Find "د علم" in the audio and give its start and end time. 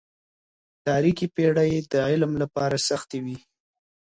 1.91-2.31